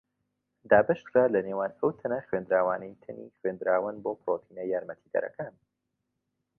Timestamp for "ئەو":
1.79-1.89